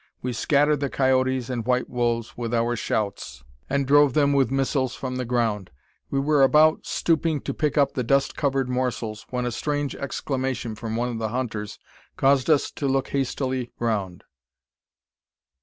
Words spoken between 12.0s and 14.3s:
caused us to look hastily round.